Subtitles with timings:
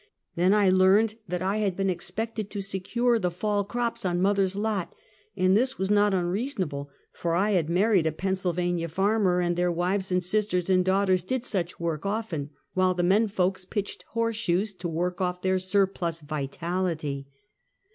[0.35, 3.35] Then I learned that I had been exjDected to secure 46 Half a Centuey.
[3.35, 4.95] tlie fall crops on mother's lot,
[5.37, 9.71] and this was not unrea sonable, for I bad married a Pennsylvania farmer, and tbeir
[9.71, 14.73] wives and sisters and daughters did sucb M^ork often, while the" men folks" pitched horseshoes
[14.73, 17.27] to work off tbeir surplus vitality.